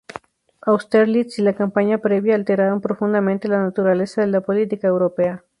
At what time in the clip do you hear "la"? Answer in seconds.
1.43-1.53, 3.47-3.61, 4.31-4.41